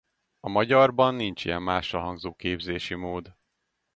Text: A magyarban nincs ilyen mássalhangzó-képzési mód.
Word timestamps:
A 0.43 0.49
magyarban 0.49 1.15
nincs 1.15 1.45
ilyen 1.45 1.61
mássalhangzó-képzési 1.61 2.95
mód. 2.95 3.35